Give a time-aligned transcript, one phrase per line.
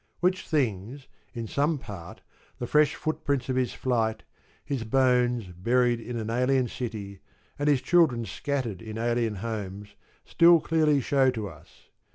[0.19, 1.05] Which things,
[1.35, 2.21] in some part,
[2.57, 4.23] the fresh footprints of his flight,
[4.65, 7.19] his bones buried in an alien city
[7.59, 9.93] and his children scattered in alien homes,
[10.25, 11.89] still clearly shew to us.